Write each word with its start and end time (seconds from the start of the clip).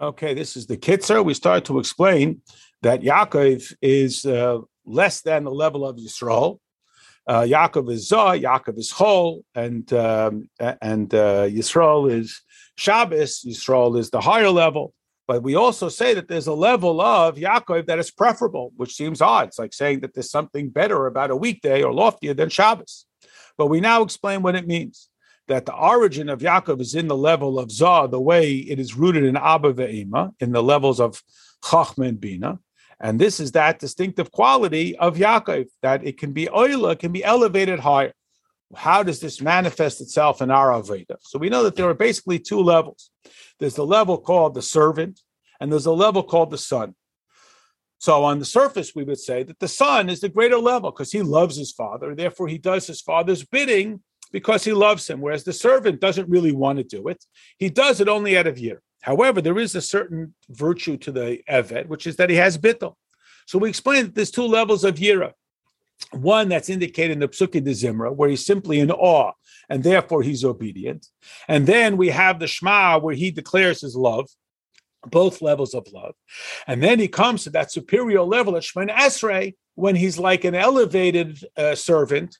Okay, 0.00 0.32
this 0.32 0.56
is 0.56 0.66
the 0.66 0.76
Kitzer. 0.76 1.24
We 1.24 1.34
start 1.34 1.64
to 1.64 1.80
explain 1.80 2.42
that 2.82 3.00
Yaakov 3.00 3.74
is 3.82 4.24
uh, 4.24 4.58
less 4.86 5.22
than 5.22 5.42
the 5.42 5.50
level 5.50 5.84
of 5.84 5.96
Yisrael. 5.96 6.60
Uh, 7.26 7.42
Yaakov 7.42 7.90
is 7.90 8.06
Zah, 8.06 8.34
Yaakov 8.34 8.78
is 8.78 8.92
Chol, 8.92 9.42
and 9.56 9.92
um, 9.92 10.48
and 10.60 11.12
uh, 11.12 11.46
Yisrael 11.48 12.12
is 12.12 12.40
Shabbos. 12.76 13.42
Yisrael 13.44 13.98
is 13.98 14.10
the 14.10 14.20
higher 14.20 14.50
level. 14.50 14.94
But 15.26 15.42
we 15.42 15.56
also 15.56 15.88
say 15.88 16.14
that 16.14 16.28
there's 16.28 16.46
a 16.46 16.54
level 16.54 17.00
of 17.00 17.34
Yaakov 17.34 17.86
that 17.86 17.98
is 17.98 18.12
preferable, 18.12 18.72
which 18.76 18.94
seems 18.94 19.20
odd. 19.20 19.48
It's 19.48 19.58
like 19.58 19.74
saying 19.74 20.00
that 20.00 20.14
there's 20.14 20.30
something 20.30 20.70
better 20.70 21.08
about 21.08 21.32
a 21.32 21.36
weekday 21.36 21.82
or 21.82 21.92
loftier 21.92 22.34
than 22.34 22.50
Shabbos. 22.50 23.04
But 23.58 23.66
we 23.66 23.80
now 23.80 24.02
explain 24.02 24.42
what 24.42 24.54
it 24.54 24.68
means 24.68 25.08
that 25.48 25.66
the 25.66 25.74
origin 25.74 26.28
of 26.28 26.40
Yaakov 26.40 26.80
is 26.80 26.94
in 26.94 27.08
the 27.08 27.16
level 27.16 27.58
of 27.58 27.70
Zah, 27.70 28.06
the 28.06 28.20
way 28.20 28.52
it 28.52 28.78
is 28.78 28.94
rooted 28.94 29.24
in 29.24 29.36
Abba 29.36 29.72
ve'ema, 29.72 30.32
in 30.40 30.52
the 30.52 30.62
levels 30.62 31.00
of 31.00 31.22
Chachma 31.64 32.08
and 32.08 32.20
Bina. 32.20 32.60
And 33.00 33.18
this 33.18 33.40
is 33.40 33.52
that 33.52 33.78
distinctive 33.78 34.30
quality 34.30 34.96
of 34.96 35.16
Yaakov, 35.16 35.66
that 35.82 36.04
it 36.04 36.18
can 36.18 36.32
be 36.32 36.46
oila, 36.46 36.98
can 36.98 37.12
be 37.12 37.24
elevated 37.24 37.80
higher. 37.80 38.12
How 38.74 39.02
does 39.02 39.20
this 39.20 39.40
manifest 39.40 40.00
itself 40.00 40.42
in 40.42 40.50
our 40.50 40.70
Aveda? 40.70 41.16
So 41.20 41.38
we 41.38 41.48
know 41.48 41.62
that 41.62 41.76
there 41.76 41.88
are 41.88 41.94
basically 41.94 42.38
two 42.38 42.60
levels. 42.60 43.10
There's 43.58 43.76
the 43.76 43.86
level 43.86 44.18
called 44.18 44.54
the 44.54 44.62
servant, 44.62 45.20
and 45.60 45.72
there's 45.72 45.86
a 45.86 45.92
level 45.92 46.22
called 46.22 46.50
the 46.50 46.58
son. 46.58 46.94
So 47.98 48.24
on 48.24 48.38
the 48.38 48.44
surface, 48.44 48.94
we 48.94 49.04
would 49.04 49.18
say 49.18 49.42
that 49.42 49.58
the 49.58 49.68
son 49.68 50.08
is 50.08 50.20
the 50.20 50.28
greater 50.28 50.58
level 50.58 50.90
because 50.90 51.10
he 51.10 51.22
loves 51.22 51.56
his 51.56 51.72
father, 51.72 52.14
therefore 52.14 52.48
he 52.48 52.58
does 52.58 52.86
his 52.86 53.00
father's 53.00 53.44
bidding 53.44 54.02
because 54.32 54.64
he 54.64 54.72
loves 54.72 55.08
him, 55.08 55.20
whereas 55.20 55.44
the 55.44 55.52
servant 55.52 56.00
doesn't 56.00 56.28
really 56.28 56.52
want 56.52 56.78
to 56.78 56.84
do 56.84 57.08
it. 57.08 57.24
He 57.58 57.70
does 57.70 58.00
it 58.00 58.08
only 58.08 58.36
out 58.36 58.46
of 58.46 58.56
yira. 58.56 58.78
However, 59.02 59.40
there 59.40 59.58
is 59.58 59.74
a 59.74 59.80
certain 59.80 60.34
virtue 60.48 60.96
to 60.98 61.12
the 61.12 61.40
Eved, 61.48 61.86
which 61.86 62.06
is 62.06 62.16
that 62.16 62.30
he 62.30 62.36
has 62.36 62.58
bittel. 62.58 62.94
So 63.46 63.58
we 63.58 63.68
explained 63.68 64.08
that 64.08 64.14
there's 64.14 64.30
two 64.30 64.42
levels 64.46 64.84
of 64.84 64.96
yira. 64.96 65.32
One 66.12 66.48
that's 66.48 66.68
indicated 66.68 67.12
in 67.12 67.18
the 67.20 67.28
Psuki 67.28 67.62
de 67.62 67.72
Zimra, 67.72 68.14
where 68.14 68.28
he's 68.28 68.46
simply 68.46 68.78
in 68.78 68.90
awe, 68.90 69.32
and 69.68 69.82
therefore 69.82 70.22
he's 70.22 70.44
obedient. 70.44 71.06
And 71.48 71.66
then 71.66 71.96
we 71.96 72.08
have 72.08 72.38
the 72.38 72.46
Shema, 72.46 72.98
where 72.98 73.14
he 73.14 73.30
declares 73.30 73.80
his 73.80 73.96
love, 73.96 74.28
both 75.06 75.42
levels 75.42 75.74
of 75.74 75.86
love. 75.92 76.14
And 76.66 76.82
then 76.82 76.98
he 76.98 77.08
comes 77.08 77.44
to 77.44 77.50
that 77.50 77.72
superior 77.72 78.22
level 78.22 78.56
at 78.56 78.62
Shemon 78.62 78.94
Esrei, 78.94 79.54
when 79.74 79.94
he's 79.94 80.18
like 80.18 80.44
an 80.44 80.56
elevated 80.56 81.38
uh, 81.56 81.74
servant, 81.74 82.36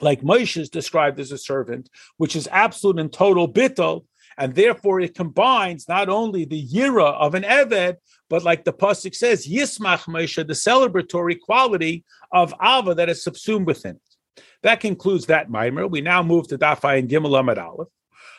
like 0.00 0.22
Moshe 0.22 0.56
is 0.56 0.68
described 0.68 1.18
as 1.20 1.32
a 1.32 1.38
servant, 1.38 1.90
which 2.16 2.36
is 2.36 2.48
absolute 2.52 2.98
and 2.98 3.12
total 3.12 3.52
bittel, 3.52 4.04
and 4.36 4.54
therefore 4.54 5.00
it 5.00 5.14
combines 5.14 5.88
not 5.88 6.08
only 6.08 6.44
the 6.44 6.66
yira 6.66 7.14
of 7.14 7.34
an 7.34 7.42
eved, 7.42 7.96
but 8.30 8.44
like 8.44 8.64
the 8.64 8.72
pasuk 8.72 9.14
says, 9.14 9.46
yismach 9.46 10.04
Moshe, 10.04 10.46
the 10.46 10.52
celebratory 10.52 11.38
quality 11.40 12.04
of 12.32 12.54
ava 12.62 12.94
that 12.94 13.08
is 13.08 13.24
subsumed 13.24 13.66
within 13.66 13.96
it. 13.96 14.42
That 14.62 14.80
concludes 14.80 15.26
that 15.26 15.50
maamar. 15.50 15.90
We 15.90 16.00
now 16.00 16.22
move 16.22 16.48
to 16.48 16.58
Dafai 16.58 16.98
and 16.98 17.08
Gimel 17.08 17.40
Amud 17.40 17.62
Aleph. 17.62 17.88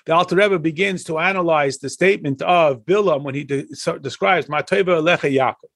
The 0.06 0.14
Alter 0.14 0.38
Rebbe 0.38 0.60
begins 0.60 1.04
to 1.06 1.20
analyze 1.20 1.78
the 1.78 1.90
statement 1.90 2.42
of 2.42 2.86
Bilam 2.86 3.24
when 3.24 3.36
he 3.36 3.44
de- 3.44 3.76
so 3.76 3.98
describes 3.98 4.48
Mah 4.50 4.62
Tovu 4.62 5.02
Lecha 5.02 5.32
Yaakov. 5.32 5.70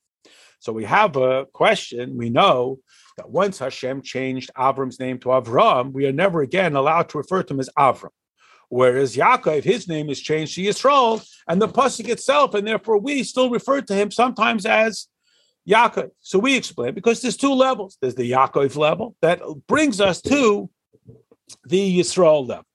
So 0.64 0.72
we 0.72 0.86
have 0.86 1.18
a 1.18 1.46
question. 1.52 2.16
We 2.16 2.30
know 2.30 2.80
that 3.18 3.30
once 3.30 3.60
Hashem 3.60 4.02
changed 4.02 4.50
Avram's 4.58 4.98
name 4.98 5.20
to 5.20 5.28
Avraham, 5.28 5.92
we 5.92 6.06
are 6.06 6.14
never 6.14 6.42
again 6.42 6.78
allowed 6.78 7.10
to 7.10 7.18
refer 7.18 7.44
to 7.44 7.54
him 7.54 7.60
as 7.60 7.70
Avram. 7.78 8.12
Whereas 8.70 9.18
Yaakov, 9.18 9.66
his 9.66 9.90
name 9.90 10.10
is 10.10 10.22
changed 10.22 10.56
to 10.56 10.62
Yisrael, 10.62 11.22
and 11.50 11.62
the 11.62 11.68
pasuk 11.68 12.08
itself, 12.08 12.54
and 12.54 12.66
therefore 12.66 12.98
we 12.98 13.24
still 13.24 13.50
refer 13.50 13.82
to 13.82 13.94
him 13.94 14.10
sometimes 14.10 14.66
as 14.66 15.10
Yaakov. 15.70 16.12
So 16.22 16.40
we 16.40 16.56
explain 16.56 16.94
because 16.94 17.22
there's 17.22 17.36
two 17.36 17.54
levels. 17.54 17.98
There's 18.00 18.16
the 18.16 18.32
Yaakov 18.32 18.78
level 18.78 19.18
that 19.22 19.42
brings 19.68 20.00
us 20.00 20.22
to 20.22 20.70
the 21.66 22.00
Yisrael 22.00 22.48
level. 22.48 22.66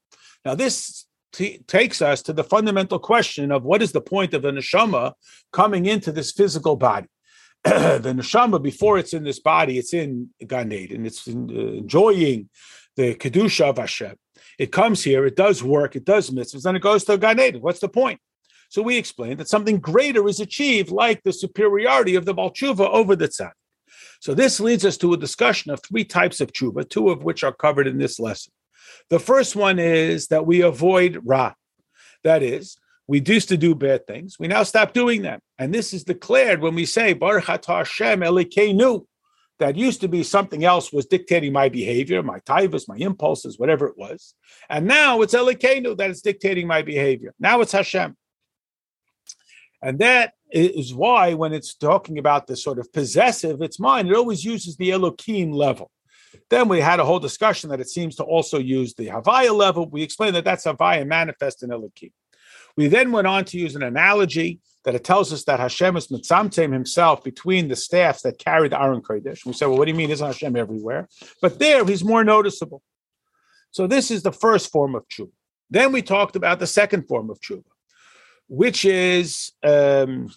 Now 0.44 0.54
this 0.54 1.06
t- 1.32 1.65
takes 1.66 2.03
us 2.03 2.21
to 2.25 2.34
the 2.34 2.44
fundamental 2.44 2.98
question 2.98 3.50
of 3.50 3.65
what 3.65 3.81
is 3.81 3.93
the 3.93 4.03
point 4.03 4.34
of 4.34 4.43
the 4.43 4.50
neshama 4.50 5.15
coming 5.54 5.87
into 5.87 6.12
this 6.12 6.32
physical 6.32 6.77
body. 6.77 7.09
the 7.65 8.15
neshama, 8.17 8.63
before 8.63 8.99
it's 8.99 9.13
in 9.13 9.25
this 9.25 9.41
body, 9.41 9.79
it's 9.79 9.93
in 9.93 10.31
Gan 10.47 10.73
Eden. 10.73 11.07
It's 11.07 11.27
in, 11.27 11.51
uh, 11.51 11.79
enjoying 11.79 12.49
the 12.97 13.15
kedusha 13.15 13.71
of 13.71 13.79
Hashem. 13.79 14.17
It 14.59 14.73
comes 14.73 15.05
here, 15.05 15.27
it 15.27 15.37
does 15.37 15.63
work, 15.63 15.95
it 15.97 16.05
does 16.05 16.31
mitzvahs, 16.31 16.63
then 16.63 16.77
it 16.77 16.83
goes 16.83 17.05
to 17.05 17.19
Gan 17.19 17.41
Eden. 17.41 17.61
What's 17.61 17.81
the 17.81 17.89
point? 17.89 18.21
So 18.71 18.83
we 18.83 18.97
explain 18.97 19.39
that 19.39 19.49
something 19.49 19.79
greater 19.79 20.29
is 20.29 20.41
achieved, 20.41 20.91
like 20.91 21.23
the 21.23 21.33
superiority 21.33 22.17
of 22.17 22.27
the 22.27 22.35
Baal 22.35 22.53
Tshuva 22.53 22.89
over 22.89 23.17
the 23.17 23.29
Tzad. 23.29 23.53
So 24.21 24.35
this 24.35 24.61
leads 24.61 24.85
us 24.85 24.97
to 24.99 25.13
a 25.13 25.17
discussion 25.17 25.71
of 25.71 25.81
three 25.83 26.05
types 26.05 26.41
of 26.41 26.53
tshuva, 26.53 26.89
two 26.89 27.09
of 27.11 27.23
which 27.23 27.45
are 27.45 27.53
covered 27.53 27.87
in 27.87 27.99
this 27.99 28.19
lesson. 28.19 28.53
The 29.11 29.21
first 29.21 29.57
one 29.57 29.79
is 29.79 30.29
that 30.29 30.47
we 30.47 30.61
avoid 30.61 31.21
ra. 31.25 31.55
That 32.25 32.43
is, 32.43 32.77
we 33.09 33.23
used 33.25 33.49
to 33.49 33.57
do 33.57 33.75
bad 33.75 34.07
things. 34.07 34.37
We 34.39 34.49
now 34.49 34.63
stop 34.63 34.93
doing 34.93 35.23
them. 35.23 35.41
And 35.59 35.75
this 35.75 35.95
is 35.95 36.05
declared 36.05 36.61
when 36.61 36.75
we 36.75 36.85
say, 36.85 37.15
Baruch 37.15 37.47
Hashem 37.47 38.21
Elokeinu. 38.21 39.07
That 39.59 39.75
used 39.75 40.03
to 40.03 40.09
be 40.09 40.23
something 40.23 40.65
else 40.65 40.93
was 40.93 41.07
dictating 41.07 41.53
my 41.53 41.69
behavior, 41.69 42.23
my 42.23 42.39
taivas, 42.39 42.87
my 42.87 42.95
impulses, 42.95 43.59
whatever 43.59 43.89
it 43.89 43.99
was. 43.99 44.35
And 44.71 44.87
now 44.87 45.21
it's 45.23 45.35
Elokeinu 45.35 45.97
that 45.97 46.11
is 46.11 46.23
dictating 46.23 46.69
my 46.69 46.83
behavior. 46.83 47.35
Now 47.41 47.61
it's 47.61 47.73
Hashem. 47.73 48.17
And 49.83 49.99
that 49.99 50.35
is 50.53 50.95
why 50.95 51.35
when 51.35 51.53
it's 51.53 51.75
talking 51.75 52.19
about 52.19 52.47
the 52.47 52.55
sort 52.55 52.79
of 52.79 52.93
possessive, 52.93 53.61
it's 53.61 53.81
mine. 53.81 54.07
It 54.07 54.15
always 54.15 54.45
uses 54.45 54.77
the 54.77 54.93
Elohim 54.93 55.51
level. 55.51 55.91
Then 56.51 56.69
we 56.69 56.81
had 56.81 57.01
a 57.01 57.05
whole 57.05 57.19
discussion 57.19 57.71
that 57.71 57.81
it 57.81 57.89
seems 57.89 58.15
to 58.17 58.23
also 58.23 58.59
use 58.59 58.95
the 58.95 59.09
Havaya 59.09 59.53
level. 59.53 59.89
We 59.89 60.05
explained 60.05 60.37
that 60.37 60.45
that's 60.45 60.67
Havaya 60.67 61.05
manifest 61.05 61.65
in 61.65 61.73
Elohim. 61.73 62.13
We 62.78 62.87
then 62.87 63.11
went 63.11 63.27
on 63.27 63.44
to 63.47 63.59
use 63.59 63.75
an 63.75 63.83
analogy 63.83 64.61
that 64.84 64.94
it 64.94 65.03
tells 65.03 65.33
us 65.33 65.43
that 65.47 65.59
Hashem 65.59 65.97
is 65.97 66.06
mitzamtzem 66.06 66.72
himself 66.72 67.25
between 67.25 67.66
the 67.66 67.75
staffs 67.75 68.22
that 68.22 68.39
carry 68.39 68.69
the 68.69 68.81
Aron 68.81 69.03
Kodesh. 69.03 69.44
We 69.44 69.53
said, 69.53 69.66
well, 69.66 69.78
what 69.78 69.87
do 69.87 69.91
you 69.91 69.97
mean? 69.97 70.11
Isn't 70.11 70.25
Hashem 70.25 70.55
everywhere? 70.55 71.09
But 71.43 71.59
there, 71.59 71.84
he's 71.84 72.05
more 72.05 72.22
noticeable. 72.22 72.81
So 73.72 73.89
this 73.89 74.12
is 74.12 74.22
the 74.22 74.31
first 74.31 74.71
form 74.71 74.94
of 74.94 75.09
tshuva. 75.09 75.33
Then 75.69 75.91
we 75.91 76.03
talked 76.03 76.37
about 76.37 76.61
the 76.61 76.69
second 76.69 77.09
form 77.09 77.31
of 77.31 77.41
tshuva, 77.41 77.65
which 78.47 78.84
is, 78.84 79.50
um, 79.65 80.31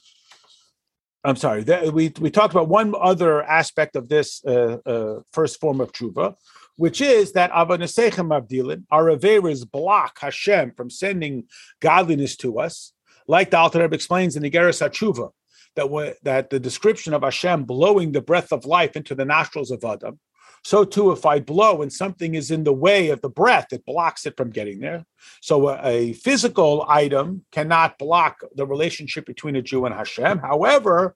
I'm 1.23 1.35
sorry, 1.35 1.62
that, 1.66 1.94
we, 1.94 2.12
we 2.19 2.31
talked 2.31 2.56
about 2.56 2.68
one 2.68 2.96
other 3.00 3.44
aspect 3.44 3.96
of 3.96 4.09
this 4.09 4.44
uh, 4.46 4.78
uh, 4.84 5.19
first 5.31 5.59
form 5.59 5.79
of 5.79 5.91
tshuva, 5.91 6.34
which 6.76 7.02
is 7.02 7.34
that 7.34 7.52
Avanasechem 7.52 8.30
Avdilin, 8.30 8.84
our 8.92 9.06
Averas 9.06 9.70
block 9.70 10.20
Hashem 10.20 10.72
from 10.72 10.90
sending 10.90 11.46
godliness 11.80 12.36
to 12.38 12.59
us, 12.59 12.94
like 13.28 13.52
the 13.52 13.58
Alter 13.58 13.84
explains 13.86 14.36
in 14.36 14.44
the 14.44 14.52
Igeres 14.52 14.82
HaTshuva, 14.82 15.32
that, 15.76 16.18
that 16.24 16.50
the 16.50 16.59
description 16.59 17.14
of 17.14 17.24
Hashem 17.24 17.64
blowing 17.64 18.12
the 18.12 18.22
breath 18.22 18.52
of 18.52 18.66
life 18.66 18.96
into 18.96 19.16
the 19.16 19.26
nostrils 19.26 19.72
of 19.72 19.84
Adam, 19.84 20.20
so 20.64 20.84
too 20.84 21.12
if 21.12 21.26
I 21.26 21.40
blow 21.40 21.82
and 21.82 21.92
something 21.92 22.36
is 22.36 22.52
in 22.52 22.64
the 22.64 22.74
way 22.74 23.09
of 23.09 23.22
the 23.22 23.30
breath, 23.30 23.68
it 23.72 23.86
blocks 23.86 24.26
it 24.26 24.38
from 24.38 24.52
getting 24.52 24.80
there. 24.80 25.06
So 25.42 25.70
a, 25.70 25.80
a 25.84 26.14
physical 26.14 26.86
item 26.88 27.46
cannot 27.52 27.98
block 27.98 28.42
the 28.56 28.68
relationship 28.68 29.26
between 29.26 29.56
a 29.56 29.62
Jew 29.62 29.86
and 29.86 29.96
Hashem. 29.96 30.40
However, 30.40 31.16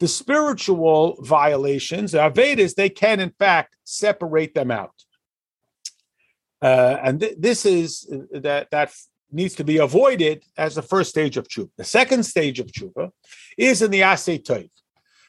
the 0.00 0.08
spiritual 0.08 1.18
violations, 1.20 2.12
the 2.12 2.18
Avedas, 2.18 2.74
they 2.74 2.88
can 2.88 3.20
in 3.20 3.30
fact 3.38 3.76
separate 3.84 4.54
them 4.54 4.70
out. 4.70 4.94
Uh, 6.62 6.96
and 7.02 7.20
th- 7.20 7.36
this 7.38 7.64
is 7.64 8.10
uh, 8.12 8.40
that 8.40 8.70
that 8.70 8.92
needs 9.32 9.54
to 9.54 9.64
be 9.64 9.78
avoided 9.78 10.42
as 10.56 10.74
the 10.74 10.82
first 10.82 11.10
stage 11.10 11.36
of 11.36 11.46
tshuva. 11.46 11.70
The 11.76 11.84
second 11.84 12.24
stage 12.24 12.58
of 12.58 12.66
tshuva 12.66 13.10
is 13.56 13.80
in 13.82 13.90
the 13.90 14.00
asay. 14.00 14.70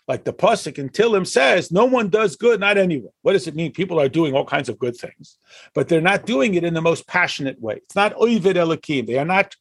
Like 0.08 0.24
the 0.24 0.34
pasuk 0.34 0.80
in 0.80 0.90
Tillim 0.90 1.28
says, 1.28 1.72
no 1.72 1.86
one 1.86 2.10
does 2.10 2.36
good, 2.36 2.60
not 2.60 2.78
anyone. 2.78 3.14
What 3.22 3.34
does 3.34 3.48
it 3.48 3.56
mean? 3.56 3.72
People 3.72 4.00
are 4.00 4.10
doing 4.10 4.34
all 4.34 4.44
kinds 4.44 4.68
of 4.68 4.80
good 4.80 4.98
things, 4.98 5.38
but 5.76 5.88
they're 5.88 6.02
not 6.02 6.26
doing 6.26 6.56
it 6.56 6.64
in 6.64 6.74
the 6.74 6.82
most 6.82 7.08
passionate 7.08 7.62
way. 7.62 7.76
It's 7.76 7.96
not 7.96 8.20
oivid 8.20 8.56
Elokim. 8.56 9.06
They 9.06 9.20
are 9.20 9.26
not 9.26 9.56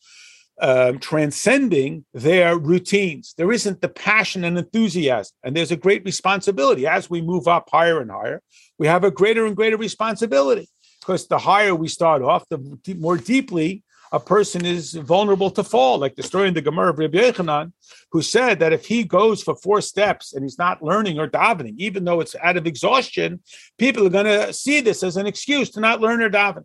um, 0.60 0.98
transcending 0.98 2.04
their 2.12 2.56
routines. 2.58 3.34
There 3.36 3.52
isn't 3.52 3.80
the 3.80 3.88
passion 3.88 4.44
and 4.44 4.58
enthusiasm. 4.58 5.34
And 5.42 5.56
there's 5.56 5.70
a 5.70 5.76
great 5.76 6.04
responsibility. 6.04 6.86
As 6.86 7.08
we 7.08 7.22
move 7.22 7.48
up 7.48 7.68
higher 7.70 8.00
and 8.00 8.10
higher, 8.10 8.42
we 8.78 8.86
have 8.86 9.04
a 9.04 9.10
greater 9.10 9.46
and 9.46 9.56
greater 9.56 9.76
responsibility 9.76 10.68
because 11.00 11.26
the 11.26 11.38
higher 11.38 11.74
we 11.74 11.88
start 11.88 12.22
off, 12.22 12.44
the 12.50 12.78
more 12.98 13.16
deeply 13.16 13.82
a 14.12 14.20
person 14.20 14.66
is 14.66 14.94
vulnerable 14.94 15.50
to 15.52 15.62
fall. 15.62 15.98
Like 15.98 16.16
the 16.16 16.22
story 16.22 16.48
in 16.48 16.54
the 16.54 16.60
Gemara 16.60 16.90
of 16.90 16.98
Rabbi 16.98 17.18
Yochanan, 17.18 17.72
who 18.10 18.22
said 18.22 18.58
that 18.58 18.72
if 18.72 18.84
he 18.84 19.04
goes 19.04 19.42
for 19.42 19.56
four 19.56 19.80
steps 19.80 20.34
and 20.34 20.44
he's 20.44 20.58
not 20.58 20.82
learning 20.82 21.18
or 21.18 21.28
davening, 21.28 21.74
even 21.78 22.04
though 22.04 22.20
it's 22.20 22.36
out 22.42 22.56
of 22.56 22.66
exhaustion, 22.66 23.40
people 23.78 24.06
are 24.06 24.10
going 24.10 24.24
to 24.26 24.52
see 24.52 24.80
this 24.80 25.02
as 25.02 25.16
an 25.16 25.26
excuse 25.26 25.70
to 25.70 25.80
not 25.80 26.00
learn 26.00 26.22
or 26.22 26.30
daven. 26.30 26.64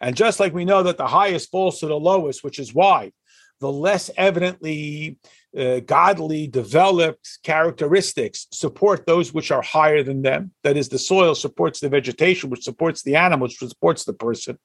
And 0.00 0.16
just 0.16 0.40
like 0.40 0.52
we 0.52 0.64
know 0.64 0.82
that 0.82 0.98
the 0.98 1.06
highest 1.06 1.50
falls 1.50 1.80
to 1.80 1.86
the 1.86 1.98
lowest, 1.98 2.44
which 2.44 2.58
is 2.58 2.74
why 2.74 3.12
the 3.60 3.70
less 3.70 4.10
evidently 4.16 5.18
uh, 5.56 5.80
godly 5.80 6.46
developed 6.46 7.38
characteristics 7.42 8.46
support 8.52 9.06
those 9.06 9.32
which 9.32 9.50
are 9.50 9.62
higher 9.62 10.02
than 10.02 10.22
them. 10.22 10.52
That 10.64 10.76
is, 10.76 10.88
the 10.88 10.98
soil 10.98 11.34
supports 11.34 11.80
the 11.80 11.88
vegetation, 11.88 12.50
which 12.50 12.64
supports 12.64 13.02
the 13.02 13.16
animal, 13.16 13.46
which 13.46 13.58
supports 13.58 14.04
the 14.04 14.12
person. 14.12 14.58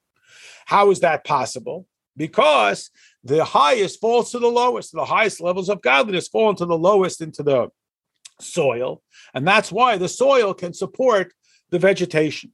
How 0.66 0.92
is 0.92 1.00
that 1.02 1.24
possible? 1.24 1.88
Because 2.18 2.90
the 3.24 3.46
highest 3.46 4.02
falls 4.02 4.32
to 4.32 4.40
the 4.40 4.48
lowest. 4.48 4.92
The 4.92 5.06
highest 5.06 5.42
levels 5.42 5.70
of 5.70 5.82
godliness 5.82 6.28
fall 6.28 6.50
into 6.50 6.66
the 6.66 6.78
lowest 6.78 7.22
into 7.22 7.44
the 7.44 7.70
soil. 8.42 9.02
And 9.34 9.48
that's 9.48 9.72
why 9.72 9.98
the 9.98 10.10
soil 10.10 10.54
can 10.54 10.74
support 10.74 11.34
the 11.70 11.80
vegetation. 11.80 12.52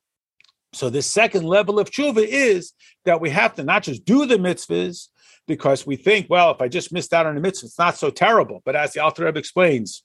So 0.74 0.90
the 0.90 1.02
second 1.02 1.44
level 1.44 1.80
of 1.80 1.90
tshuva 1.90 2.26
is 2.28 2.74
that 3.06 3.22
we 3.22 3.30
have 3.30 3.56
to 3.56 3.64
not 3.64 3.84
just 3.84 4.04
do 4.04 4.26
the 4.26 4.36
mitzvahs 4.36 5.08
because 5.48 5.86
we 5.86 5.96
think, 5.96 6.28
well, 6.30 6.52
if 6.52 6.62
I 6.62 6.68
just 6.68 6.92
missed 6.92 7.14
out 7.14 7.26
on 7.26 7.38
a 7.38 7.40
mitzvah, 7.40 7.68
it's 7.68 7.80
not 7.80 7.98
so 7.98 8.10
terrible. 8.10 8.62
But 8.66 8.76
as 8.76 8.94
the 8.94 9.02
Alter 9.02 9.26
Rebbe 9.26 9.40
explains, 9.40 10.04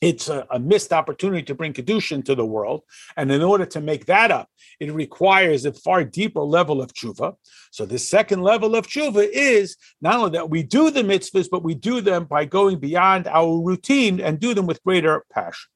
it's 0.00 0.28
a, 0.28 0.46
a, 0.50 0.58
missed 0.58 0.92
opportunity 0.92 1.42
to 1.42 1.54
bring 1.54 1.74
kedushin 1.74 2.24
to 2.24 2.34
the 2.34 2.46
world, 2.46 2.82
and 3.16 3.30
in 3.30 3.42
order 3.42 3.66
to 3.66 3.80
make 3.80 4.06
that 4.06 4.30
up, 4.30 4.48
it 4.78 4.92
requires 4.92 5.66
a 5.66 5.72
far 5.72 6.04
deeper 6.04 6.40
level 6.40 6.80
of 6.80 6.94
tshuva. 6.94 7.34
So 7.70 7.84
the 7.84 7.98
second 7.98 8.42
level 8.42 8.74
of 8.74 8.86
tshuva 8.86 9.28
is 9.30 9.76
not 10.00 10.16
only 10.16 10.30
that 10.30 10.48
we 10.48 10.62
do 10.62 10.90
the 10.90 11.02
mitzvahs, 11.02 11.48
but 11.50 11.62
we 11.62 11.74
do 11.74 12.00
them 12.00 12.24
by 12.24 12.46
going 12.46 12.78
beyond 12.78 13.26
our 13.26 13.60
routine 13.60 14.20
and 14.20 14.40
do 14.40 14.54
them 14.54 14.66
with 14.66 14.82
greater 14.84 15.24
passion. 15.30 15.70